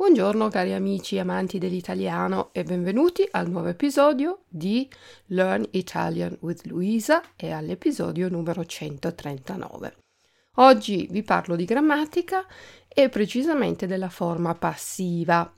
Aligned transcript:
Buongiorno 0.00 0.48
cari 0.48 0.72
amici 0.72 1.18
amanti 1.18 1.58
dell'italiano 1.58 2.54
e 2.54 2.62
benvenuti 2.62 3.28
al 3.32 3.50
nuovo 3.50 3.68
episodio 3.68 4.44
di 4.48 4.88
Learn 5.26 5.66
Italian 5.72 6.38
with 6.40 6.64
Luisa 6.64 7.22
e 7.36 7.50
all'episodio 7.50 8.30
numero 8.30 8.64
139. 8.64 9.96
Oggi 10.54 11.06
vi 11.10 11.22
parlo 11.22 11.54
di 11.54 11.66
grammatica 11.66 12.46
e 12.88 13.10
precisamente 13.10 13.86
della 13.86 14.08
forma 14.08 14.54
passiva. 14.54 15.52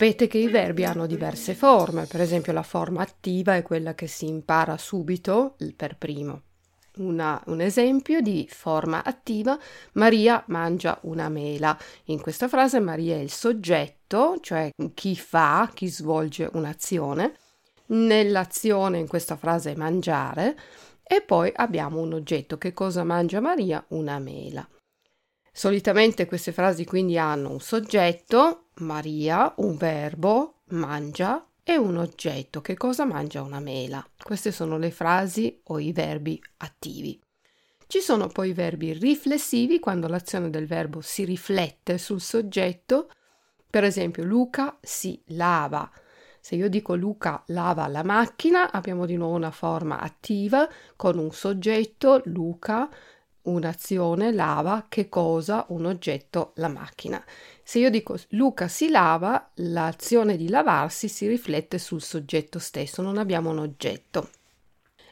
Sapete 0.00 0.28
che 0.28 0.38
i 0.38 0.48
verbi 0.48 0.86
hanno 0.86 1.04
diverse 1.04 1.54
forme, 1.54 2.06
per 2.06 2.22
esempio 2.22 2.54
la 2.54 2.62
forma 2.62 3.02
attiva 3.02 3.56
è 3.56 3.62
quella 3.62 3.94
che 3.94 4.06
si 4.06 4.26
impara 4.26 4.78
subito 4.78 5.56
per 5.76 5.98
primo. 5.98 6.40
Una, 6.96 7.38
un 7.48 7.60
esempio 7.60 8.22
di 8.22 8.48
forma 8.50 9.04
attiva, 9.04 9.58
Maria 9.92 10.42
mangia 10.46 10.98
una 11.02 11.28
mela. 11.28 11.78
In 12.04 12.18
questa 12.18 12.48
frase 12.48 12.80
Maria 12.80 13.16
è 13.16 13.18
il 13.18 13.30
soggetto, 13.30 14.38
cioè 14.40 14.70
chi 14.94 15.14
fa, 15.16 15.70
chi 15.74 15.88
svolge 15.88 16.48
un'azione. 16.50 17.34
Nell'azione 17.88 18.96
in 18.96 19.06
questa 19.06 19.36
frase 19.36 19.76
mangiare 19.76 20.58
e 21.02 21.20
poi 21.20 21.52
abbiamo 21.54 22.00
un 22.00 22.14
oggetto. 22.14 22.56
Che 22.56 22.72
cosa 22.72 23.04
mangia 23.04 23.40
Maria? 23.40 23.84
Una 23.88 24.18
mela. 24.18 24.66
Solitamente 25.60 26.24
queste 26.24 26.52
frasi 26.52 26.86
quindi 26.86 27.18
hanno 27.18 27.50
un 27.50 27.60
soggetto, 27.60 28.68
Maria, 28.76 29.52
un 29.58 29.76
verbo, 29.76 30.60
mangia 30.68 31.46
e 31.62 31.76
un 31.76 31.98
oggetto. 31.98 32.62
Che 32.62 32.78
cosa 32.78 33.04
mangia 33.04 33.42
una 33.42 33.60
mela? 33.60 34.02
Queste 34.22 34.52
sono 34.52 34.78
le 34.78 34.90
frasi 34.90 35.60
o 35.64 35.78
i 35.78 35.92
verbi 35.92 36.42
attivi. 36.56 37.20
Ci 37.86 38.00
sono 38.00 38.28
poi 38.28 38.48
i 38.48 38.52
verbi 38.54 38.94
riflessivi 38.94 39.80
quando 39.80 40.08
l'azione 40.08 40.48
del 40.48 40.66
verbo 40.66 41.02
si 41.02 41.26
riflette 41.26 41.98
sul 41.98 42.22
soggetto. 42.22 43.10
Per 43.68 43.84
esempio, 43.84 44.24
Luca 44.24 44.78
si 44.80 45.22
lava. 45.26 45.90
Se 46.40 46.54
io 46.54 46.70
dico 46.70 46.94
Luca 46.94 47.42
lava 47.48 47.86
la 47.86 48.02
macchina, 48.02 48.72
abbiamo 48.72 49.04
di 49.04 49.16
nuovo 49.16 49.36
una 49.36 49.50
forma 49.50 50.00
attiva 50.00 50.66
con 50.96 51.18
un 51.18 51.30
soggetto, 51.32 52.22
Luca, 52.24 52.88
un'azione, 53.42 54.32
lava, 54.32 54.86
che 54.88 55.08
cosa, 55.08 55.64
un 55.68 55.86
oggetto, 55.86 56.52
la 56.56 56.68
macchina. 56.68 57.22
Se 57.62 57.78
io 57.78 57.90
dico 57.90 58.18
Luca 58.30 58.68
si 58.68 58.88
lava, 58.88 59.50
l'azione 59.54 60.36
di 60.36 60.48
lavarsi 60.48 61.08
si 61.08 61.26
riflette 61.26 61.78
sul 61.78 62.02
soggetto 62.02 62.58
stesso, 62.58 63.02
non 63.02 63.18
abbiamo 63.18 63.50
un 63.50 63.58
oggetto. 63.58 64.30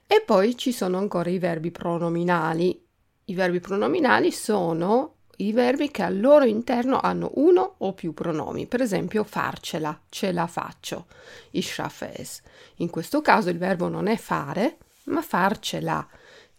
E 0.07 0.23
poi 0.25 0.57
ci 0.57 0.73
sono 0.73 0.99
ancora 0.99 1.31
i 1.31 1.39
verbi 1.39 1.71
pronominali. 1.71 2.85
I 3.27 3.35
verbi 3.35 3.61
pronominali 3.61 4.33
sono 4.33 5.17
i 5.41 5.53
verbi 5.53 5.91
che 5.91 6.03
al 6.03 6.19
loro 6.19 6.45
interno 6.45 6.99
hanno 7.01 7.31
uno 7.35 7.75
o 7.79 7.93
più 7.93 8.13
pronomi, 8.13 8.67
per 8.67 8.81
esempio 8.81 9.23
farcela, 9.23 10.01
ce 10.09 10.33
la 10.33 10.47
faccio, 10.47 11.07
ich 11.51 11.71
schaffe 11.71 12.13
es. 12.15 12.43
In 12.77 12.91
questo 12.91 13.21
caso 13.21 13.51
il 13.51 13.59
verbo 13.59 13.89
non 13.89 14.09
è 14.09 14.17
fare, 14.17 14.79
ma 15.05 15.23
farcela 15.23 16.07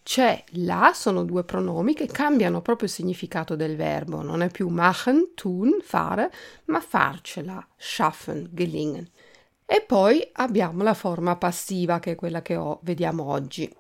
c'è 0.03 0.44
la 0.53 0.92
sono 0.94 1.23
due 1.23 1.44
pronomi 1.44 1.94
che 1.94 2.08
cambiano 2.08 2.61
proprio 2.61 2.88
il 2.88 2.94
significato 2.94 3.55
del 3.55 3.75
verbo. 3.75 4.22
Non 4.22 4.41
è 4.41 4.50
più 4.50 4.67
machen, 4.69 5.33
tun, 5.36 5.78
fare, 5.81 6.31
ma 6.66 6.80
farcela, 6.80 7.66
schaffen, 7.78 8.50
gelingen. 8.52 9.08
E 9.66 9.83
poi 9.86 10.28
abbiamo 10.33 10.81
la 10.81 10.95
forma 10.95 11.36
passiva, 11.36 12.00
che 12.00 12.11
è 12.11 12.16
quella 12.16 12.41
che 12.41 12.56
ho, 12.56 12.79
vediamo 12.84 13.25
oggi. 13.25 13.72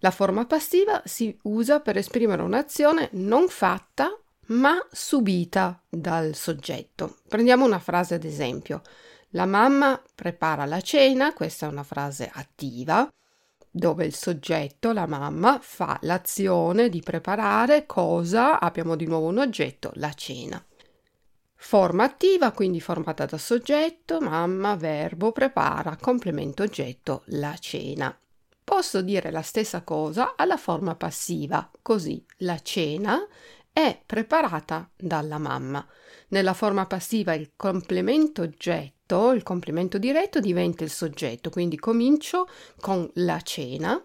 La 0.00 0.10
forma 0.10 0.44
passiva 0.44 1.00
si 1.06 1.36
usa 1.44 1.80
per 1.80 1.96
esprimere 1.96 2.42
un'azione 2.42 3.08
non 3.12 3.48
fatta, 3.48 4.14
ma 4.48 4.76
subita 4.90 5.82
dal 5.88 6.34
soggetto. 6.34 7.16
Prendiamo 7.26 7.64
una 7.64 7.78
frase 7.78 8.14
ad 8.14 8.24
esempio. 8.24 8.82
La 9.30 9.46
mamma 9.46 10.00
prepara 10.14 10.66
la 10.66 10.80
cena, 10.82 11.32
questa 11.32 11.66
è 11.66 11.70
una 11.70 11.82
frase 11.82 12.30
attiva 12.32 13.08
dove 13.76 14.06
il 14.06 14.14
soggetto, 14.14 14.92
la 14.92 15.06
mamma, 15.06 15.58
fa 15.60 15.98
l'azione 16.02 16.88
di 16.88 17.02
preparare 17.02 17.84
cosa? 17.84 18.58
Abbiamo 18.58 18.96
di 18.96 19.06
nuovo 19.06 19.26
un 19.26 19.38
oggetto, 19.38 19.90
la 19.96 20.12
cena. 20.14 20.64
Forma 21.54 22.04
attiva, 22.04 22.52
quindi 22.52 22.80
formata 22.80 23.26
da 23.26 23.36
soggetto, 23.36 24.18
mamma, 24.20 24.76
verbo, 24.76 25.30
prepara, 25.30 25.98
complemento 26.00 26.62
oggetto, 26.62 27.22
la 27.26 27.54
cena. 27.58 28.18
Posso 28.64 29.02
dire 29.02 29.30
la 29.30 29.42
stessa 29.42 29.82
cosa 29.82 30.36
alla 30.36 30.56
forma 30.56 30.94
passiva, 30.94 31.70
così 31.82 32.24
la 32.38 32.58
cena 32.60 33.26
è 33.70 34.00
preparata 34.06 34.88
dalla 34.96 35.38
mamma. 35.38 35.86
Nella 36.28 36.54
forma 36.54 36.86
passiva 36.86 37.34
il 37.34 37.52
complemento 37.56 38.40
oggetto 38.40 38.95
il 39.08 39.42
complemento 39.44 39.98
diretto 39.98 40.40
diventa 40.40 40.82
il 40.82 40.90
soggetto, 40.90 41.50
quindi 41.50 41.76
comincio 41.76 42.48
con 42.80 43.08
la 43.14 43.40
cena 43.40 44.02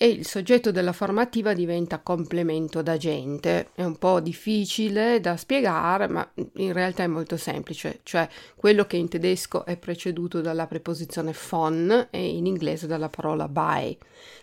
e 0.00 0.06
il 0.06 0.26
soggetto 0.26 0.70
della 0.70 0.92
formativa 0.92 1.54
diventa 1.54 1.98
complemento 1.98 2.82
d'agente. 2.82 3.70
È 3.74 3.82
un 3.82 3.96
po' 3.96 4.20
difficile 4.20 5.18
da 5.18 5.36
spiegare, 5.36 6.06
ma 6.08 6.30
in 6.56 6.72
realtà 6.72 7.02
è 7.02 7.08
molto 7.08 7.36
semplice, 7.36 8.00
cioè 8.04 8.28
quello 8.54 8.84
che 8.84 8.96
in 8.96 9.08
tedesco 9.08 9.64
è 9.64 9.76
preceduto 9.76 10.40
dalla 10.40 10.68
preposizione 10.68 11.34
von 11.48 12.08
e 12.10 12.28
in 12.28 12.46
inglese 12.46 12.86
dalla 12.86 13.08
parola 13.08 13.48
bei. 13.48 13.98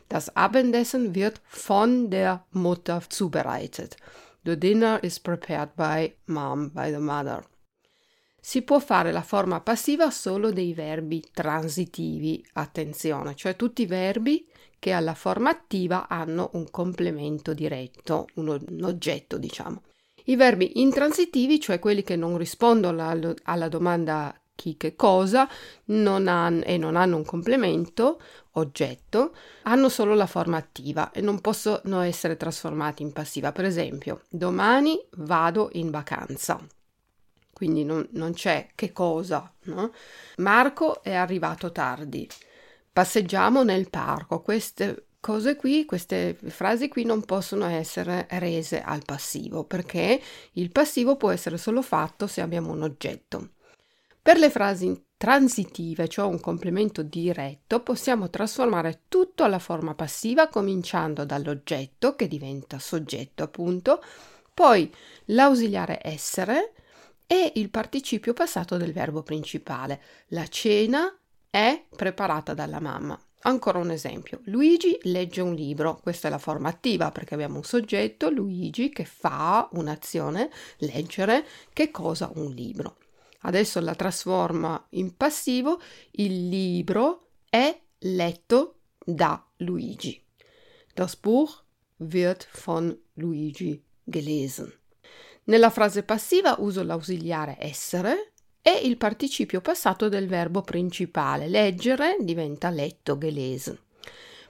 Das 0.08 0.30
Abendessen 0.34 1.14
wird 1.14 1.40
von 1.48 2.10
der 2.10 2.44
Mutter 2.50 3.02
zubereitet. 3.08 3.96
The 4.42 4.58
dinner 4.58 5.00
is 5.04 5.20
prepared 5.20 5.70
by 5.76 6.14
mom, 6.26 6.70
by 6.74 6.92
the 6.92 7.00
mother 7.00 7.44
si 8.48 8.62
può 8.62 8.78
fare 8.78 9.12
la 9.12 9.24
forma 9.24 9.60
passiva 9.60 10.12
solo 10.12 10.52
dei 10.52 10.76
verbi 10.76 11.20
transitivi, 11.34 12.46
attenzione, 12.54 13.34
cioè 13.34 13.56
tutti 13.56 13.82
i 13.82 13.88
verbi 13.88 14.48
che 14.78 14.92
alla 14.92 15.16
forma 15.16 15.50
attiva 15.50 16.08
hanno 16.08 16.52
un 16.54 16.70
complemento 16.70 17.56
diretto, 17.56 18.28
un, 18.36 18.50
un 18.50 18.84
oggetto 18.84 19.40
diciamo. 19.40 19.82
I 20.26 20.36
verbi 20.36 20.80
intransitivi, 20.80 21.60
cioè 21.60 21.80
quelli 21.80 22.04
che 22.04 22.16
non 22.16 22.38
rispondono 22.38 23.10
alla, 23.10 23.34
alla 23.46 23.68
domanda 23.68 24.40
chi 24.54 24.78
che 24.78 24.96
cosa 24.96 25.50
non 25.86 26.28
han, 26.28 26.62
e 26.64 26.78
non 26.78 26.98
hanno 26.98 27.18
un 27.18 27.26
complemento, 27.26 28.22
oggetto, 28.52 29.36
hanno 29.64 29.90
solo 29.90 30.14
la 30.14 30.28
forma 30.28 30.58
attiva 30.58 31.10
e 31.10 31.20
non 31.20 31.42
possono 31.42 32.02
essere 32.02 32.38
trasformati 32.38 33.02
in 33.02 33.12
passiva. 33.12 33.52
Per 33.52 33.66
esempio, 33.66 34.22
domani 34.30 35.04
vado 35.14 35.70
in 35.74 35.90
vacanza 35.90 36.64
quindi 37.56 37.86
non, 37.86 38.06
non 38.12 38.34
c'è 38.34 38.68
che 38.76 38.92
cosa. 38.92 39.50
No? 39.64 39.94
Marco 40.38 41.02
è 41.02 41.14
arrivato 41.14 41.72
tardi. 41.72 42.28
Passeggiamo 42.92 43.64
nel 43.64 43.90
parco. 43.90 44.42
Queste 44.42 45.06
cose 45.22 45.56
qui, 45.56 45.86
queste 45.86 46.36
frasi 46.36 46.90
qui 46.90 47.06
non 47.06 47.24
possono 47.24 47.66
essere 47.66 48.28
rese 48.32 48.82
al 48.82 49.04
passivo 49.06 49.64
perché 49.64 50.22
il 50.52 50.70
passivo 50.70 51.16
può 51.16 51.32
essere 51.32 51.58
solo 51.58 51.82
fatto 51.82 52.28
se 52.28 52.42
abbiamo 52.42 52.74
un 52.74 52.84
oggetto. 52.84 53.52
Per 54.22 54.38
le 54.38 54.50
frasi 54.50 55.04
transitive, 55.16 56.10
cioè 56.10 56.26
un 56.26 56.42
complemento 56.42 57.04
diretto, 57.04 57.80
possiamo 57.80 58.30
trasformare 58.30 59.04
tutto 59.08 59.46
alla 59.46 59.60
forma 59.60 59.96
passiva 59.96 60.50
cominciando 60.50 61.24
dall'oggetto 61.24 62.16
che 62.16 62.28
diventa 62.28 62.80
soggetto 62.80 63.44
appunto, 63.44 64.04
poi 64.54 64.94
l'ausiliare 65.26 66.00
essere, 66.02 66.74
e 67.28 67.54
il 67.56 67.70
participio 67.70 68.34
passato 68.34 68.78
del 68.78 68.94
verbo 68.94 69.24
principale. 69.24 70.02
La 70.28 70.48
cena 70.48 71.16
è 71.50 71.86
preparata 71.96 72.54
dalla 72.54 72.80
mamma. 72.80 73.20
Ancora 73.42 73.78
un 73.78 73.92
esempio. 73.92 74.42
Luigi 74.46 74.98
legge 75.04 75.42
un 75.42 75.54
libro. 75.54 76.00
Questa 76.02 76.28
è 76.28 76.32
la 76.32 76.40
forma 76.40 76.70
attiva 76.70 77.12
perché 77.12 77.36
abbiamo 77.36 77.58
un 77.58 77.64
soggetto, 77.64 78.30
Luigi, 78.30 78.90
che 78.90 79.06
fa 79.06 79.70
un'azione, 79.74 80.50
leggere, 80.78 81.46
che 81.72 81.92
cosa? 81.92 82.32
Un 82.34 82.52
libro. 82.52 82.98
Adesso 83.42 83.80
la 83.82 83.94
trasforma 83.94 84.84
in 84.92 85.16
passivo. 85.16 85.80
Il 86.12 86.50
libro 86.50 87.28
è 87.48 87.80
letto 88.00 88.80
da 89.04 89.46
Luigi. 89.58 90.20
Das 90.94 91.16
Buch 91.16 91.64
wird 91.98 92.48
von 92.64 92.98
Luigi 93.14 93.84
gelesen. 94.04 94.74
Nella 95.46 95.70
frase 95.70 96.04
passiva 96.04 96.56
uso 96.60 96.84
l'ausiliare 96.84 97.58
essere 97.60 98.34
e 98.62 98.72
il 98.84 98.98
participio 98.98 99.62
passato 99.62 100.10
del 100.10 100.28
verbo 100.28 100.62
principale. 100.62 101.48
Leggere 101.48 102.18
diventa 102.20 102.72
letto, 102.72 103.16
gelesen. 103.16 103.78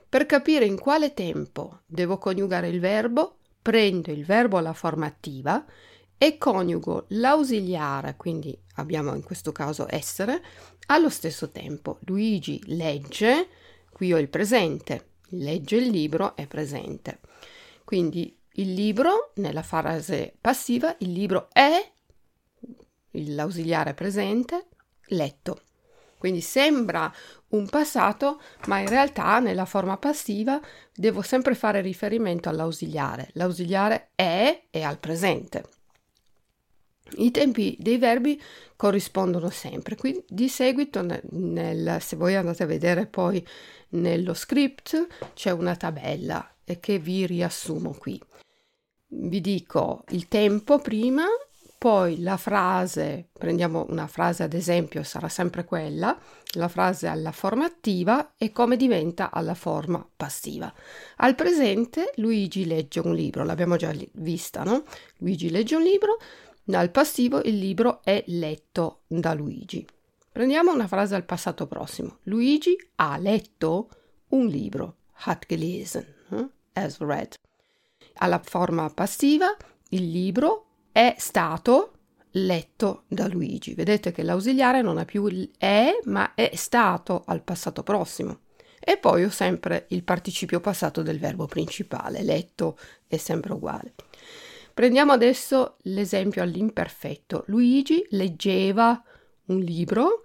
Per 0.07 0.25
capire 0.25 0.63
in 0.63 0.80
quale 0.80 1.13
tempo 1.13 1.81
devo 1.86 2.18
coniugare 2.18 2.69
il 2.69 2.80
verbo, 2.80 3.39
prendo 3.62 4.12
il 4.12 4.24
verbo 4.24 4.57
alla 4.57 4.71
forma 4.71 5.06
attiva 5.06 5.65
e 6.18 6.38
coniugo 6.38 7.07
l'ausiliare, 7.09 8.15
quindi 8.15 8.57
abbiamo 8.75 9.13
in 9.15 9.24
questo 9.24 9.51
caso 9.51 9.88
essere, 9.89 10.42
allo 10.88 11.09
stesso 11.09 11.50
tempo. 11.50 12.00
Luigi 12.06 12.62
legge, 12.68 13.50
qui 13.92 14.13
ho 14.13 14.18
il 14.18 14.30
presente, 14.30 15.09
legge 15.31 15.75
il 15.75 15.89
libro 15.89 16.38
è 16.38 16.47
presente. 16.47 17.19
Quindi 17.83 18.33
il 18.57 18.74
libro, 18.74 19.31
nella 19.36 19.63
frase 19.63 20.34
passiva, 20.40 20.96
il 21.00 21.12
libro 21.12 21.50
è 21.52 21.92
l'ausiliare 23.12 23.94
presente, 23.94 24.68
letto. 25.07 25.62
Quindi 26.18 26.42
sembra 26.42 27.13
un 27.50 27.68
passato, 27.68 28.42
ma 28.68 28.80
in 28.80 28.88
realtà 28.88 29.40
nella 29.40 29.66
forma 29.66 29.98
passiva 29.98 30.60
devo 30.94 31.22
sempre 31.22 31.54
fare 31.54 31.81
riferimento 31.81 32.50
all'ausiliare. 32.50 33.30
L'ausiliare 33.34 34.10
è 34.16 34.63
e 34.69 34.81
al 34.84 35.00
presente. 35.00 35.63
I 37.18 37.30
tempi 37.30 37.75
dei 37.80 37.98
verbi 37.98 38.42
corrispondono 38.75 39.50
sempre, 39.50 39.96
quindi 39.96 40.24
di 40.28 40.50
seguito 40.50 41.04
nel, 41.04 41.22
nel, 41.31 42.02
se 42.02 42.16
voi 42.16 42.36
andate 42.36 42.63
a 42.63 42.68
vedere 42.68 43.06
poi 43.06 43.46
nello 43.90 44.34
script 44.34 45.07
c'è 45.34 45.52
una 45.52 45.75
tabella 45.75 46.50
che 46.80 46.98
vi 46.98 47.28
riassumo 47.28 47.94
qui. 47.94 48.19
Vi 49.07 49.42
dico 49.42 50.04
il 50.10 50.28
tempo 50.28 50.80
prima, 50.80 51.25
poi 51.78 52.22
la 52.22 52.38
frase, 52.38 53.30
prendiamo 53.31 53.86
una 53.90 54.07
frase 54.07 54.44
ad 54.44 54.54
esempio, 54.54 55.04
sarà 55.04 55.30
sempre 55.30 55.63
quella, 55.66 56.18
la 56.54 56.68
frase 56.68 57.07
alla 57.07 57.31
forma 57.31 57.66
attiva 57.66 58.34
e 58.38 58.52
come 58.52 58.75
diventa 58.75 59.31
alla 59.31 59.54
forma 59.54 60.06
passiva. 60.16 60.74
Al 61.18 61.36
presente 61.36 62.13
Luigi 62.16 62.66
legge 62.66 63.00
un 63.00 63.13
libro, 63.13 63.44
l'abbiamo 63.44 63.75
già 63.75 63.94
vista, 64.13 64.63
no? 64.63 64.84
Luigi 65.18 65.52
legge 65.52 65.75
un 65.75 65.84
libro, 65.84 66.18
dal 66.63 66.90
passivo 66.90 67.42
il 67.44 67.60
libro 67.60 68.02
è 68.04 68.24
letto 68.28 69.02
da 69.06 69.36
Luigi. 69.36 69.86
Prendiamo 70.31 70.74
una 70.74 70.88
frase 70.88 71.13
al 71.13 71.24
passato 71.24 71.68
prossimo. 71.68 72.18
Luigi 72.24 72.75
ha 72.96 73.18
letto 73.18 73.90
un 74.30 74.48
libro. 74.48 74.96
Hat 75.13 75.46
gelesen. 75.48 76.06
Eh? 76.31 76.48
Has 76.74 76.98
read. 76.98 77.36
Alla 78.18 78.40
forma 78.44 78.90
passiva 78.90 79.56
il 79.90 80.10
libro 80.10 80.66
è 80.92 81.16
stato 81.18 81.92
letto 82.32 83.04
da 83.08 83.28
Luigi. 83.28 83.74
Vedete 83.74 84.12
che 84.12 84.24
l'ausiliare 84.24 84.82
non 84.82 84.98
ha 84.98 85.06
più 85.06 85.26
il 85.28 85.52
è, 85.58 86.00
ma 86.06 86.34
è 86.34 86.52
stato 86.56 87.24
al 87.26 87.44
passato 87.44 87.84
prossimo. 87.84 88.40
E 88.80 88.98
poi 88.98 89.24
ho 89.24 89.30
sempre 89.30 89.86
il 89.90 90.04
participio 90.04 90.60
passato 90.60 91.02
del 91.02 91.20
verbo 91.20 91.46
principale. 91.48 92.24
Letto 92.24 92.78
è 93.08 93.18
sempre 93.18 93.54
uguale. 93.54 93.94
Prendiamo 94.74 95.12
adesso 95.12 95.78
l'esempio 95.84 96.44
all'imperfetto. 96.44 97.44
Luigi 97.48 98.06
leggeva 98.12 99.02
un 99.46 99.60
libro 99.60 100.24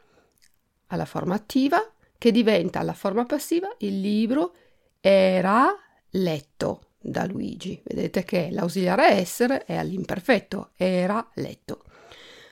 alla 0.89 1.05
forma 1.05 1.35
attiva 1.35 1.81
che 2.19 2.33
diventa 2.33 2.81
alla 2.81 2.93
forma 2.93 3.25
passiva 3.25 3.69
il 3.79 4.01
libro 4.01 4.55
era 5.01 5.75
letto 6.11 6.90
da 7.01 7.27
Luigi. 7.27 7.81
Vedete 7.85 8.25
che 8.25 8.49
l'ausiliare 8.51 9.11
essere 9.13 9.65
è 9.65 9.77
all'imperfetto, 9.77 10.71
era 10.77 11.27
letto. 11.35 11.85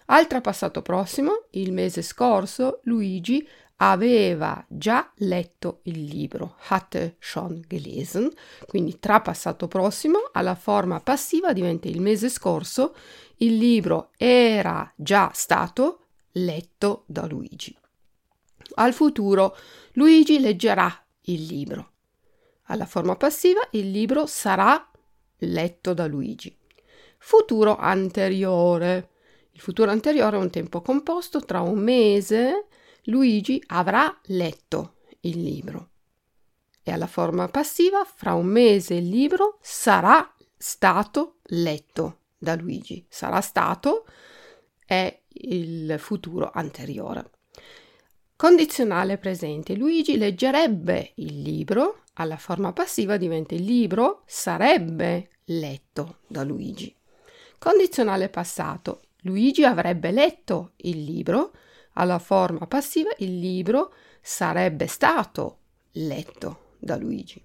Altra 0.06 0.40
passato 0.40 0.80
prossimo, 0.80 1.44
il 1.50 1.72
mese 1.72 2.00
scorso 2.00 2.80
Luigi 2.84 3.46
aveva 3.80 4.64
già 4.68 5.10
letto 5.16 5.80
il 5.82 6.04
libro, 6.04 6.56
hatte 6.68 7.16
schon 7.18 7.62
gelesen, 7.68 8.30
quindi 8.66 8.98
tra 8.98 9.20
passato 9.20 9.68
prossimo 9.68 10.30
alla 10.32 10.54
forma 10.54 11.00
passiva 11.00 11.52
diventa 11.52 11.88
il 11.88 12.00
mese 12.00 12.28
scorso, 12.28 12.94
il 13.36 13.56
libro 13.56 14.10
era 14.16 14.90
già 14.96 15.30
stato 15.34 16.06
letto 16.32 17.04
da 17.06 17.26
Luigi. 17.26 17.76
Al 18.74 18.92
futuro 18.92 19.56
Luigi 19.92 20.40
leggerà 20.40 20.92
il 21.22 21.44
libro. 21.44 21.92
Alla 22.70 22.86
forma 22.86 23.16
passiva 23.16 23.60
il 23.72 23.90
libro 23.90 24.26
sarà 24.26 24.90
letto 25.38 25.94
da 25.94 26.06
Luigi. 26.06 26.56
Futuro 27.18 27.76
anteriore. 27.76 29.10
Il 29.52 29.60
futuro 29.60 29.90
anteriore 29.90 30.36
è 30.36 30.40
un 30.40 30.50
tempo 30.50 30.80
composto 30.80 31.40
tra 31.40 31.60
un 31.60 31.78
mese 31.78 32.66
Luigi 33.04 33.62
avrà 33.68 34.18
letto 34.26 34.96
il 35.20 35.42
libro. 35.42 35.90
E 36.82 36.92
alla 36.92 37.06
forma 37.06 37.48
passiva, 37.48 38.04
fra 38.04 38.34
un 38.34 38.46
mese 38.46 38.94
il 38.94 39.08
libro 39.08 39.58
sarà 39.60 40.34
stato 40.56 41.36
letto 41.44 42.20
da 42.36 42.54
Luigi. 42.54 43.04
Sarà 43.08 43.40
stato 43.40 44.06
è 44.84 45.22
il 45.28 45.96
futuro 45.98 46.50
anteriore. 46.52 47.30
Condizionale 48.38 49.18
presente. 49.18 49.74
Luigi 49.74 50.16
leggerebbe 50.16 51.10
il 51.16 51.42
libro. 51.42 52.02
Alla 52.14 52.36
forma 52.36 52.72
passiva 52.72 53.16
diventa 53.16 53.56
il 53.56 53.64
libro 53.64 54.22
sarebbe 54.26 55.30
letto 55.46 56.18
da 56.28 56.44
Luigi. 56.44 56.94
Condizionale 57.58 58.28
passato. 58.28 59.00
Luigi 59.22 59.64
avrebbe 59.64 60.12
letto 60.12 60.74
il 60.76 61.02
libro 61.02 61.50
alla 61.94 62.20
forma 62.20 62.68
passiva 62.68 63.10
il 63.18 63.40
libro 63.40 63.92
sarebbe 64.22 64.86
stato 64.86 65.58
letto 65.94 66.76
da 66.78 66.96
Luigi. 66.96 67.44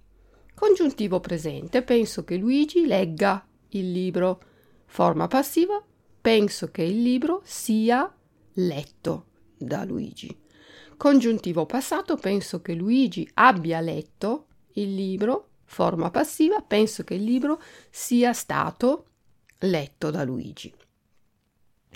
Congiuntivo 0.53 1.19
presente, 1.19 1.81
penso 1.81 2.23
che 2.23 2.35
Luigi 2.35 2.85
legga 2.85 3.43
il 3.69 3.91
libro. 3.91 4.41
Forma 4.85 5.27
passiva, 5.27 5.83
penso 6.21 6.69
che 6.69 6.83
il 6.83 7.01
libro 7.01 7.41
sia 7.43 8.15
letto 8.53 9.25
da 9.57 9.83
Luigi. 9.85 10.42
Congiuntivo 11.03 11.65
passato, 11.65 12.15
penso 12.15 12.61
che 12.61 12.73
Luigi 12.73 13.29
abbia 13.33 13.81
letto 13.81 14.47
il 14.75 14.95
libro. 14.95 15.49
Forma 15.65 16.09
passiva, 16.09 16.61
penso 16.61 17.03
che 17.03 17.15
il 17.15 17.25
libro 17.25 17.61
sia 17.89 18.31
stato 18.31 19.07
letto 19.59 20.11
da 20.11 20.23
Luigi. 20.23 20.73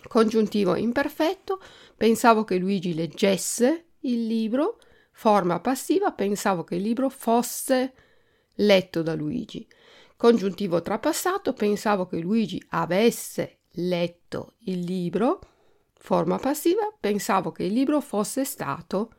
Congiuntivo 0.09 0.75
imperfetto, 0.75 1.61
pensavo 1.95 2.43
che 2.43 2.57
Luigi 2.57 2.93
leggesse 2.93 3.91
il 3.99 4.27
libro. 4.27 4.77
Forma 5.13 5.61
passiva, 5.61 6.11
pensavo 6.11 6.65
che 6.65 6.75
il 6.75 6.81
libro 6.81 7.07
fosse 7.07 7.93
letto 8.55 9.03
da 9.03 9.15
Luigi. 9.15 9.65
Congiuntivo 10.17 10.81
trapassato, 10.81 11.53
pensavo 11.53 12.07
che 12.07 12.19
Luigi 12.19 12.61
avesse 12.71 13.59
letto 13.75 14.55
il 14.65 14.79
libro. 14.79 15.39
Forma 15.99 16.37
passiva, 16.37 16.91
pensavo 16.99 17.51
che 17.51 17.63
il 17.63 17.73
libro 17.73 17.99
fosse 18.01 18.45
stato 18.45 19.11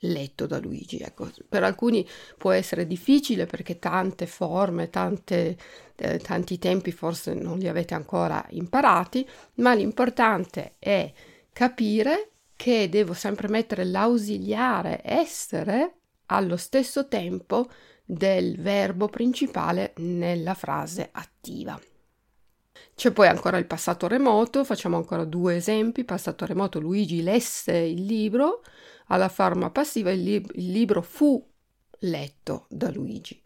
letto 0.00 0.46
da 0.46 0.58
Luigi. 0.58 0.98
Ecco, 0.98 1.30
per 1.48 1.62
alcuni 1.62 2.06
può 2.36 2.50
essere 2.52 2.86
difficile 2.86 3.46
perché 3.46 3.78
tante 3.78 4.26
forme, 4.26 4.90
tante, 4.90 5.56
eh, 5.96 6.18
tanti 6.18 6.58
tempi 6.58 6.92
forse 6.92 7.34
non 7.34 7.58
li 7.58 7.68
avete 7.68 7.94
ancora 7.94 8.44
imparati, 8.50 9.26
ma 9.54 9.74
l'importante 9.74 10.74
è 10.78 11.10
capire 11.52 12.30
che 12.56 12.88
devo 12.88 13.12
sempre 13.12 13.48
mettere 13.48 13.84
l'ausiliare 13.84 15.00
essere 15.04 15.94
allo 16.26 16.56
stesso 16.56 17.06
tempo 17.06 17.68
del 18.04 18.60
verbo 18.60 19.08
principale 19.08 19.92
nella 19.96 20.54
frase 20.54 21.08
attiva. 21.12 21.78
C'è 22.96 23.10
poi 23.12 23.28
ancora 23.28 23.58
il 23.58 23.66
passato 23.66 24.08
remoto, 24.08 24.64
facciamo 24.64 24.96
ancora 24.96 25.24
due 25.24 25.56
esempi. 25.56 26.02
Passato 26.02 26.46
remoto, 26.46 26.80
Luigi 26.80 27.22
lesse 27.22 27.76
il 27.76 28.06
libro, 28.06 28.62
alla 29.08 29.28
forma 29.28 29.68
passiva 29.68 30.10
il, 30.10 30.22
lib- 30.22 30.50
il 30.54 30.72
libro 30.72 31.02
fu 31.02 31.46
letto 32.00 32.64
da 32.70 32.90
Luigi. 32.90 33.38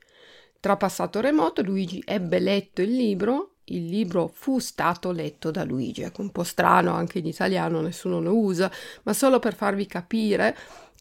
Tra 0.61 0.77
passato 0.77 1.21
remoto 1.21 1.63
Luigi 1.63 2.01
ebbe 2.07 2.39
letto 2.39 2.81
il 2.81 2.95
libro, 2.95 3.57
il 3.65 3.87
libro 3.87 4.31
fu 4.33 4.61
stato 4.61 5.11
letto 5.11 5.51
da 5.51 5.65
Luigi. 5.65 6.03
Ecco, 6.03 6.23
un 6.23 6.31
po' 6.31 6.45
strano 6.45 6.93
anche 6.93 7.19
in 7.19 7.27
italiano, 7.27 7.81
nessuno 7.81 8.21
lo 8.21 8.39
usa, 8.39 8.71
ma 9.03 9.13
solo 9.13 9.41
per 9.41 9.57
farvi 9.57 9.85
capire 9.87 10.57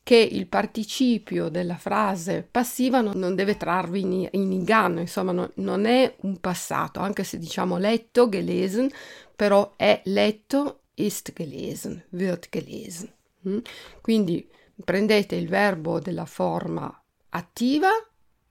che 0.09 0.15
il 0.15 0.47
participio 0.47 1.49
della 1.49 1.77
frase 1.77 2.41
passiva 2.41 2.99
non, 2.99 3.19
non 3.19 3.35
deve 3.35 3.57
trarvi 3.57 4.01
in, 4.01 4.27
in 4.31 4.51
inganno, 4.51 5.01
insomma 5.01 5.31
no, 5.31 5.51
non 5.57 5.85
è 5.85 6.15
un 6.21 6.39
passato, 6.39 6.99
anche 6.99 7.23
se 7.23 7.37
diciamo 7.37 7.77
letto, 7.77 8.27
gelesen, 8.27 8.89
però 9.35 9.73
è 9.75 10.01
letto, 10.05 10.79
ist 10.95 11.31
gelesen, 11.35 12.05
wird 12.09 12.47
gelesen. 12.49 13.13
Mm? 13.47 13.59
Quindi 14.01 14.49
prendete 14.83 15.35
il 15.35 15.47
verbo 15.47 15.99
della 15.99 16.25
forma 16.25 16.91
attiva 17.29 17.91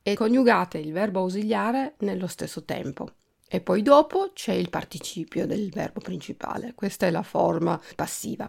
e 0.01 0.15
coniugate 0.15 0.79
il 0.79 0.93
verbo 0.93 1.19
ausiliare 1.19 1.97
nello 1.99 2.29
stesso 2.29 2.63
tempo. 2.63 3.15
E 3.49 3.61
poi 3.61 3.83
dopo 3.83 4.31
c'è 4.33 4.53
il 4.53 4.71
participio 4.71 5.45
del 5.45 5.71
verbo 5.71 5.99
principale. 5.99 6.75
Questa 6.77 7.07
è 7.07 7.11
la 7.11 7.25
forma 7.25 7.81
passiva. 7.97 8.49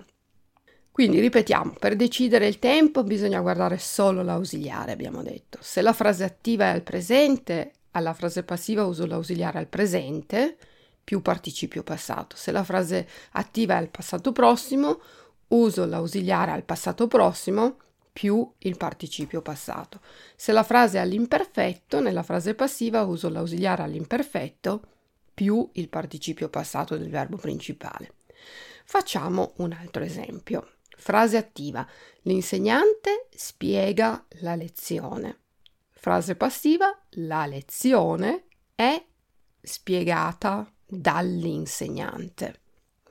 Quindi 0.99 1.21
ripetiamo, 1.21 1.75
per 1.79 1.95
decidere 1.95 2.45
il 2.45 2.59
tempo 2.59 3.05
bisogna 3.05 3.39
guardare 3.39 3.77
solo 3.77 4.21
l'ausiliare, 4.21 4.91
abbiamo 4.91 5.23
detto. 5.23 5.57
Se 5.61 5.81
la 5.81 5.93
frase 5.93 6.25
attiva 6.25 6.65
è 6.65 6.71
al 6.71 6.81
presente, 6.81 7.71
alla 7.91 8.13
frase 8.13 8.43
passiva 8.43 8.83
uso 8.83 9.05
l'ausiliare 9.05 9.59
al 9.59 9.67
presente, 9.67 10.57
più 11.01 11.21
participio 11.21 11.83
passato. 11.83 12.35
Se 12.35 12.51
la 12.51 12.65
frase 12.65 13.07
attiva 13.31 13.75
è 13.75 13.77
al 13.77 13.87
passato 13.87 14.33
prossimo, 14.33 14.99
uso 15.47 15.85
l'ausiliare 15.85 16.51
al 16.51 16.65
passato 16.65 17.07
prossimo 17.07 17.77
più 18.11 18.51
il 18.57 18.75
participio 18.75 19.41
passato. 19.41 20.01
Se 20.35 20.51
la 20.51 20.63
frase 20.63 20.97
è 20.97 21.01
all'imperfetto, 21.01 22.01
nella 22.01 22.23
frase 22.23 22.55
passiva 22.55 23.03
uso 23.03 23.29
l'ausiliare 23.29 23.83
all'imperfetto 23.83 24.81
più 25.33 25.65
il 25.75 25.87
participio 25.87 26.49
passato 26.49 26.97
del 26.97 27.09
verbo 27.09 27.37
principale. 27.37 28.15
Facciamo 28.83 29.53
un 29.59 29.71
altro 29.71 30.03
esempio. 30.03 30.67
Frase 30.99 31.37
attiva. 31.37 31.87
L'insegnante 32.23 33.27
spiega 33.33 34.25
la 34.41 34.55
lezione. 34.55 35.39
Frase 35.91 36.35
passiva. 36.35 36.93
La 37.11 37.45
lezione 37.45 38.47
è 38.75 39.01
spiegata 39.61 40.69
dall'insegnante. 40.85 42.59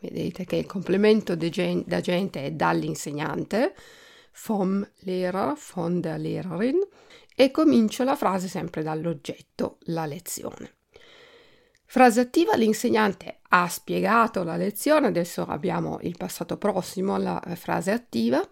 Vedete 0.00 0.44
che 0.44 0.56
il 0.56 0.66
complemento 0.66 1.34
d'agente 1.34 2.44
è 2.44 2.52
dall'insegnante, 2.52 3.74
vom 4.46 4.86
Lehrer, 4.98 5.54
von 5.72 6.00
der 6.00 6.18
Lehrerin, 6.18 6.78
e 7.34 7.50
comincio 7.50 8.04
la 8.04 8.16
frase 8.16 8.48
sempre 8.48 8.82
dall'oggetto, 8.82 9.78
la 9.86 10.06
lezione. 10.06 10.76
Frase 11.90 12.20
attiva, 12.20 12.54
l'insegnante 12.54 13.38
ha 13.48 13.66
spiegato 13.66 14.42
la 14.42 14.56
lezione, 14.56 15.06
adesso 15.06 15.46
abbiamo 15.46 15.98
il 16.02 16.18
passato 16.18 16.58
prossimo, 16.58 17.16
la 17.16 17.40
frase 17.54 17.92
attiva, 17.92 18.46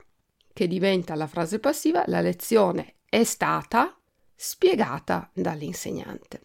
che 0.55 0.67
diventa 0.67 1.15
la 1.15 1.27
frase 1.27 1.59
passiva, 1.59 2.03
la 2.07 2.23
lezione 2.23 2.95
è 3.05 3.25
stata 3.25 3.95
spiegata 4.35 5.29
dall'insegnante. 5.35 6.41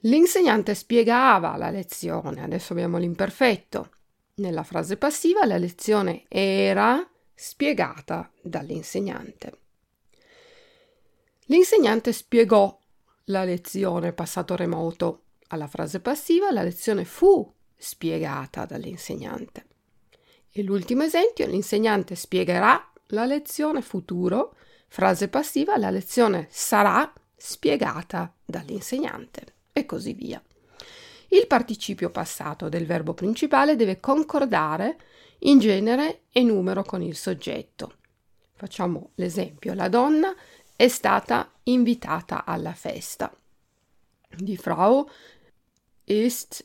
L'insegnante 0.00 0.74
spiegava 0.74 1.56
la 1.56 1.70
lezione, 1.70 2.42
adesso 2.42 2.72
abbiamo 2.72 2.98
l'imperfetto. 2.98 3.90
Nella 4.34 4.64
frase 4.64 4.96
passiva 4.96 5.46
la 5.46 5.56
lezione 5.56 6.24
era 6.26 7.08
spiegata 7.32 8.28
dall'insegnante. 8.42 9.58
L'insegnante 11.44 12.12
spiegò 12.12 12.76
la 13.26 13.44
lezione 13.44 14.12
passato 14.12 14.56
remoto 14.56 15.20
alla 15.48 15.66
frase 15.66 16.00
passiva 16.00 16.50
la 16.50 16.62
lezione 16.62 17.04
fu 17.04 17.52
spiegata 17.76 18.64
dall'insegnante. 18.64 19.66
E 20.50 20.62
l'ultimo 20.62 21.02
esempio, 21.02 21.46
l'insegnante 21.46 22.14
spiegherà 22.14 22.92
la 23.08 23.24
lezione 23.24 23.82
futuro, 23.82 24.56
frase 24.88 25.28
passiva, 25.28 25.76
la 25.76 25.90
lezione 25.90 26.46
sarà 26.50 27.12
spiegata 27.36 28.32
dall'insegnante 28.44 29.54
e 29.72 29.84
così 29.84 30.14
via. 30.14 30.42
Il 31.28 31.46
participio 31.46 32.10
passato 32.10 32.68
del 32.68 32.86
verbo 32.86 33.12
principale 33.12 33.76
deve 33.76 34.00
concordare 34.00 34.96
in 35.40 35.58
genere 35.58 36.22
e 36.32 36.42
numero 36.42 36.82
con 36.82 37.02
il 37.02 37.14
soggetto. 37.14 37.96
Facciamo 38.54 39.10
l'esempio, 39.16 39.74
la 39.74 39.88
donna 39.88 40.34
è 40.74 40.88
stata 40.88 41.52
invitata 41.64 42.44
alla 42.44 42.72
festa. 42.72 43.30
Die 44.34 44.56
Frau 44.56 45.08
ist 46.04 46.64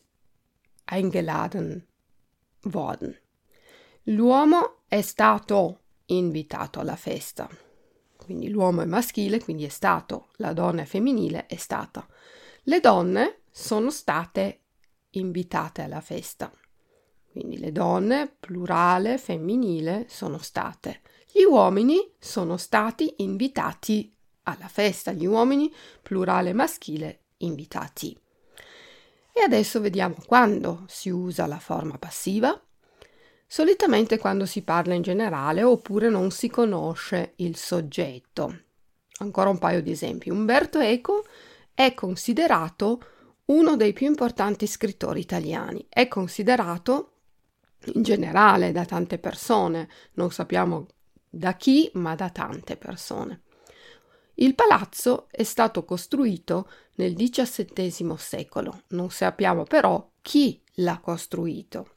eingeladen 0.85 1.87
worden. 2.63 3.17
L'uomo 4.05 4.83
è 4.87 5.01
stato 5.01 5.79
invitato 6.07 6.79
alla 6.79 6.95
festa. 6.95 7.49
Quindi 8.17 8.49
l'uomo 8.49 8.81
è 8.81 8.85
maschile, 8.85 9.39
quindi 9.39 9.65
è 9.65 9.69
stato, 9.69 10.29
la 10.37 10.53
donna 10.53 10.81
è 10.81 10.85
femminile, 10.85 11.47
è 11.47 11.55
stata. 11.55 12.07
Le 12.63 12.79
donne 12.79 13.41
sono 13.49 13.89
state 13.89 14.59
invitate 15.11 15.81
alla 15.81 16.01
festa. 16.01 16.51
Quindi 17.31 17.57
le 17.57 17.71
donne, 17.71 18.27
plurale, 18.27 19.17
femminile, 19.17 20.05
sono 20.09 20.37
state. 20.37 21.01
Gli 21.31 21.43
uomini 21.43 22.13
sono 22.19 22.57
stati 22.57 23.15
invitati 23.17 24.13
alla 24.43 24.67
festa. 24.67 25.13
Gli 25.13 25.25
uomini, 25.25 25.73
plurale 26.01 26.53
maschile, 26.53 27.20
invitati. 27.45 28.17
E 29.33 29.41
adesso 29.41 29.79
vediamo 29.79 30.15
quando 30.25 30.83
si 30.87 31.09
usa 31.09 31.45
la 31.45 31.59
forma 31.59 31.97
passiva. 31.97 32.59
Solitamente 33.47 34.17
quando 34.17 34.45
si 34.45 34.61
parla 34.61 34.93
in 34.93 35.01
generale 35.01 35.63
oppure 35.63 36.09
non 36.09 36.31
si 36.31 36.49
conosce 36.49 37.33
il 37.37 37.55
soggetto. 37.55 38.59
Ancora 39.19 39.49
un 39.49 39.57
paio 39.57 39.81
di 39.81 39.91
esempi. 39.91 40.29
Umberto 40.29 40.79
Eco 40.79 41.25
è 41.73 41.93
considerato 41.93 43.01
uno 43.45 43.75
dei 43.75 43.93
più 43.93 44.07
importanti 44.07 44.67
scrittori 44.67 45.19
italiani. 45.19 45.85
È 45.89 46.07
considerato 46.07 47.11
in 47.93 48.03
generale 48.03 48.71
da 48.71 48.85
tante 48.85 49.17
persone, 49.17 49.89
non 50.13 50.31
sappiamo 50.31 50.87
da 51.29 51.55
chi, 51.55 51.89
ma 51.93 52.15
da 52.15 52.29
tante 52.29 52.77
persone. 52.77 53.41
Il 54.35 54.55
palazzo 54.55 55.27
è 55.29 55.43
stato 55.43 55.83
costruito 55.83 56.69
nel 56.95 57.15
XVII 57.15 58.15
secolo, 58.17 58.83
non 58.89 59.09
sappiamo 59.09 59.63
però 59.63 60.09
chi 60.21 60.61
l'ha 60.75 60.99
costruito. 60.99 61.89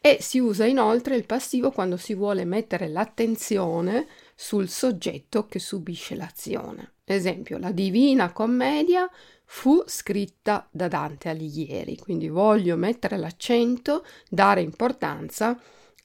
E 0.00 0.18
si 0.20 0.38
usa 0.38 0.64
inoltre 0.64 1.16
il 1.16 1.26
passivo 1.26 1.72
quando 1.72 1.96
si 1.96 2.14
vuole 2.14 2.44
mettere 2.44 2.88
l'attenzione 2.88 4.06
sul 4.34 4.68
soggetto 4.68 5.46
che 5.46 5.58
subisce 5.58 6.14
l'azione. 6.14 6.92
Esempio, 7.04 7.58
la 7.58 7.72
Divina 7.72 8.32
Commedia 8.32 9.08
fu 9.44 9.82
scritta 9.86 10.68
da 10.70 10.88
Dante 10.88 11.30
Alighieri, 11.30 11.96
quindi 11.96 12.28
voglio 12.28 12.76
mettere 12.76 13.16
l'accento, 13.16 14.04
dare 14.28 14.60
importanza 14.60 15.58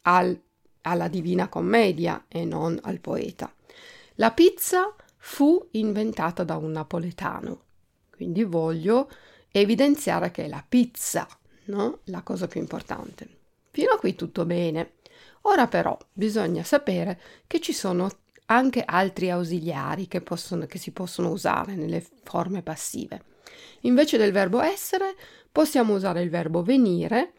al, 0.04 0.42
alla 0.82 1.08
Divina 1.08 1.48
Commedia 1.50 2.26
e 2.28 2.46
non 2.46 2.80
al 2.82 3.00
poeta. 3.00 3.54
La 4.16 4.32
pizza 4.32 4.96
fu 5.26 5.70
inventata 5.72 6.44
da 6.44 6.58
un 6.58 6.72
napoletano. 6.72 7.62
Quindi 8.14 8.44
voglio 8.44 9.10
evidenziare 9.52 10.32
che 10.32 10.44
è 10.46 10.48
la 10.50 10.64
pizza, 10.68 11.26
no? 11.68 12.00
La 12.06 12.22
cosa 12.24 12.48
più 12.48 12.60
importante. 12.60 13.28
Fino 13.72 13.94
a 13.94 13.98
qui 13.98 14.16
tutto 14.16 14.46
bene. 14.46 14.96
Ora 15.44 15.68
però 15.68 15.98
bisogna 16.12 16.64
sapere 16.64 17.20
che 17.48 17.62
ci 17.62 17.72
sono 17.72 18.10
anche 18.48 18.84
altri 18.86 19.32
ausiliari 19.32 20.10
che, 20.10 20.20
possono, 20.20 20.66
che 20.66 20.78
si 20.78 20.92
possono 20.92 21.32
usare 21.32 21.76
nelle 21.76 22.06
forme 22.24 22.62
passive. 22.62 23.24
Invece 23.82 24.18
del 24.18 24.34
verbo 24.34 24.60
essere 24.60 25.16
possiamo 25.50 25.96
usare 25.96 26.22
il 26.22 26.30
verbo 26.30 26.64
venire, 26.64 27.32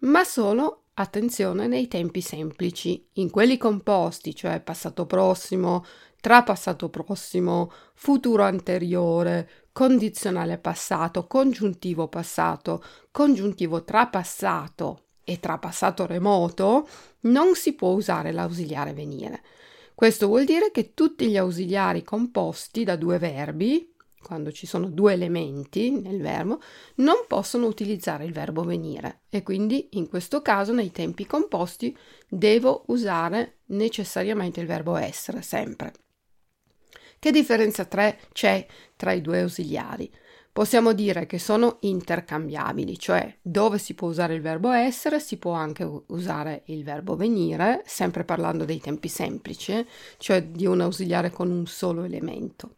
ma 0.00 0.24
solo 0.24 0.86
attenzione 0.94 1.68
nei 1.68 1.86
tempi 1.86 2.20
semplici, 2.20 3.08
in 3.14 3.30
quelli 3.30 3.56
composti, 3.56 4.34
cioè 4.34 4.60
passato 4.60 5.06
prossimo, 5.06 5.84
tra 6.20 6.42
passato 6.42 6.88
prossimo, 6.88 7.70
futuro 7.94 8.42
anteriore, 8.42 9.48
condizionale 9.72 10.58
passato, 10.58 11.26
congiuntivo 11.26 12.08
passato, 12.08 12.82
congiuntivo 13.10 13.84
tra 13.84 14.06
passato 14.08 15.04
e 15.22 15.38
tra 15.38 15.58
passato 15.58 16.06
remoto, 16.06 16.88
non 17.20 17.54
si 17.54 17.74
può 17.74 17.90
usare 17.90 18.32
l'ausiliare 18.32 18.92
venire. 18.92 19.42
Questo 19.94 20.26
vuol 20.26 20.44
dire 20.44 20.70
che 20.70 20.94
tutti 20.94 21.28
gli 21.28 21.36
ausiliari 21.36 22.02
composti 22.02 22.84
da 22.84 22.96
due 22.96 23.18
verbi, 23.18 23.92
quando 24.20 24.52
ci 24.52 24.66
sono 24.66 24.88
due 24.88 25.12
elementi 25.12 25.90
nel 25.90 26.20
verbo, 26.20 26.60
non 26.96 27.24
possono 27.26 27.66
utilizzare 27.66 28.24
il 28.24 28.32
verbo 28.32 28.62
venire 28.62 29.22
e 29.28 29.42
quindi 29.42 29.88
in 29.92 30.08
questo 30.08 30.42
caso 30.42 30.72
nei 30.72 30.90
tempi 30.90 31.26
composti 31.26 31.96
devo 32.28 32.84
usare 32.86 33.58
necessariamente 33.66 34.60
il 34.60 34.66
verbo 34.66 34.96
essere 34.96 35.42
sempre. 35.42 35.92
Che 37.18 37.30
differenza 37.32 37.86
c'è 38.32 38.66
tra 38.94 39.12
i 39.12 39.20
due 39.20 39.40
ausiliari? 39.40 40.08
Possiamo 40.52 40.92
dire 40.92 41.26
che 41.26 41.38
sono 41.38 41.78
intercambiabili, 41.80 42.98
cioè 42.98 43.36
dove 43.42 43.78
si 43.78 43.94
può 43.94 44.08
usare 44.08 44.34
il 44.34 44.40
verbo 44.40 44.70
essere 44.70 45.20
si 45.20 45.36
può 45.36 45.52
anche 45.52 45.88
usare 46.06 46.62
il 46.66 46.84
verbo 46.84 47.16
venire, 47.16 47.82
sempre 47.86 48.24
parlando 48.24 48.64
dei 48.64 48.80
tempi 48.80 49.08
semplici, 49.08 49.86
cioè 50.16 50.44
di 50.44 50.66
un 50.66 50.80
ausiliare 50.80 51.30
con 51.30 51.50
un 51.50 51.66
solo 51.66 52.02
elemento. 52.02 52.74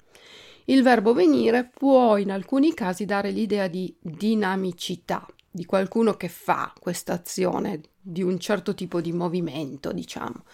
Il 0.66 0.82
verbo 0.82 1.12
venire 1.12 1.70
può 1.72 2.16
in 2.16 2.30
alcuni 2.30 2.74
casi 2.74 3.04
dare 3.04 3.30
l'idea 3.30 3.66
di 3.66 3.94
dinamicità, 3.98 5.26
di 5.50 5.64
qualcuno 5.64 6.14
che 6.14 6.28
fa 6.28 6.72
questa 6.78 7.14
azione, 7.14 7.80
di 8.00 8.22
un 8.22 8.38
certo 8.38 8.74
tipo 8.74 9.00
di 9.00 9.12
movimento, 9.12 9.92
diciamo. 9.92 10.44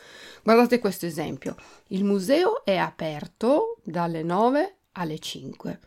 Guardate 0.43 0.79
questo 0.79 1.07
esempio. 1.07 1.57
Il 1.89 2.05
museo 2.05 2.65
è 2.65 2.77
aperto 2.77 3.77
dalle 3.85 4.23
9 4.23 4.77
alle 4.93 5.19
5. 5.19 5.81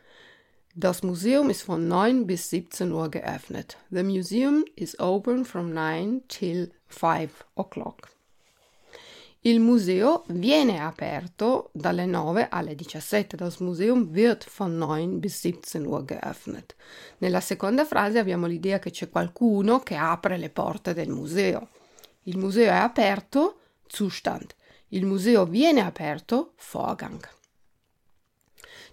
Das 0.73 1.01
Museum 1.01 1.49
ist 1.49 1.63
von 1.63 1.87
9 1.87 2.25
bis 2.25 2.47
17 2.49 2.91
Uhr 2.91 3.09
geöffnet. 3.09 3.77
The 3.89 4.03
museum 4.03 4.63
is 4.75 4.95
open 4.99 5.43
from 5.43 5.71
9 5.73 6.21
till 6.27 6.71
5 6.87 7.45
o'clock. 7.55 8.18
Il 9.43 9.61
museo 9.61 10.25
viene 10.27 10.81
aperto 10.81 11.69
dalle 11.71 12.05
9 12.05 12.49
alle 12.49 12.75
17. 12.75 13.37
Das 13.37 13.59
Museum 13.59 14.13
wird 14.13 14.43
von 14.43 14.77
9 14.77 15.19
bis 15.19 15.39
17 15.39 15.85
Uhr 15.85 16.03
geöffnet. 16.03 16.75
Nella 17.19 17.39
seconda 17.39 17.85
frase 17.85 18.19
abbiamo 18.19 18.47
l'idea 18.47 18.79
che 18.79 18.91
c'è 18.91 19.09
qualcuno 19.09 19.79
che 19.79 19.95
apre 19.95 20.37
le 20.37 20.49
porte 20.49 20.93
del 20.93 21.07
museo. 21.07 21.69
Il 22.23 22.37
museo 22.37 22.69
è 22.69 22.75
aperto, 22.75 23.59
Zustand. 23.87 24.53
Il 24.89 25.05
museo 25.05 25.45
viene 25.45 25.85
aperto, 25.85 26.55
Vorgang. 26.73 27.25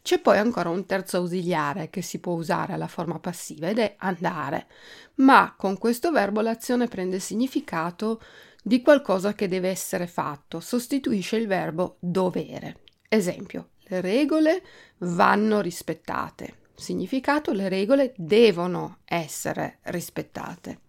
C'è 0.00 0.20
poi 0.20 0.38
ancora 0.38 0.68
un 0.68 0.86
terzo 0.86 1.16
ausiliare 1.16 1.90
che 1.90 2.02
si 2.02 2.20
può 2.20 2.34
usare 2.34 2.72
alla 2.72 2.86
forma 2.86 3.18
passiva 3.18 3.68
ed 3.68 3.80
è 3.80 3.96
andare, 3.98 4.68
ma 5.16 5.54
con 5.56 5.76
questo 5.76 6.12
verbo 6.12 6.40
l'azione 6.40 6.86
prende 6.86 7.18
significato 7.18 8.20
di 8.66 8.82
qualcosa 8.82 9.32
che 9.32 9.46
deve 9.46 9.68
essere 9.68 10.08
fatto, 10.08 10.58
sostituisce 10.58 11.36
il 11.36 11.46
verbo 11.46 11.98
dovere. 12.00 12.80
Esempio, 13.08 13.68
le 13.82 14.00
regole 14.00 14.60
vanno 14.98 15.60
rispettate. 15.60 16.64
Significato, 16.74 17.52
le 17.52 17.68
regole 17.68 18.12
devono 18.16 18.98
essere 19.04 19.78
rispettate. 19.82 20.80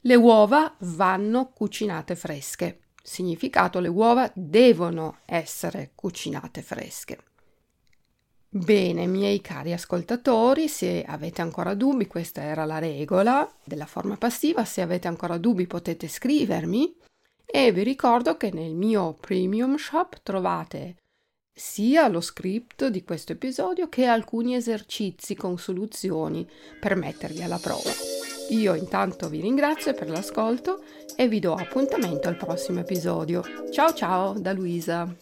Le 0.00 0.14
uova 0.16 0.74
vanno 0.80 1.52
cucinate 1.52 2.16
fresche. 2.16 2.80
Significato, 3.00 3.78
le 3.78 3.86
uova 3.86 4.28
devono 4.34 5.20
essere 5.24 5.92
cucinate 5.94 6.62
fresche. 6.62 7.18
Bene, 8.54 9.06
miei 9.06 9.40
cari 9.40 9.72
ascoltatori, 9.72 10.68
se 10.68 11.02
avete 11.06 11.40
ancora 11.40 11.72
dubbi, 11.72 12.06
questa 12.06 12.42
era 12.42 12.66
la 12.66 12.78
regola 12.78 13.50
della 13.64 13.86
forma 13.86 14.18
passiva, 14.18 14.66
se 14.66 14.82
avete 14.82 15.08
ancora 15.08 15.38
dubbi 15.38 15.66
potete 15.66 16.06
scrivermi 16.06 16.94
e 17.46 17.72
vi 17.72 17.82
ricordo 17.82 18.36
che 18.36 18.50
nel 18.52 18.74
mio 18.74 19.14
premium 19.14 19.76
shop 19.76 20.20
trovate 20.22 20.96
sia 21.50 22.08
lo 22.08 22.20
script 22.20 22.88
di 22.88 23.02
questo 23.02 23.32
episodio 23.32 23.88
che 23.88 24.04
alcuni 24.04 24.54
esercizi 24.54 25.34
con 25.34 25.56
soluzioni 25.56 26.46
per 26.78 26.94
mettervi 26.94 27.42
alla 27.42 27.58
prova. 27.58 27.90
Io 28.50 28.74
intanto 28.74 29.30
vi 29.30 29.40
ringrazio 29.40 29.94
per 29.94 30.10
l'ascolto 30.10 30.84
e 31.16 31.26
vi 31.26 31.40
do 31.40 31.54
appuntamento 31.54 32.28
al 32.28 32.36
prossimo 32.36 32.80
episodio. 32.80 33.42
Ciao 33.70 33.94
ciao 33.94 34.38
da 34.38 34.52
Luisa! 34.52 35.16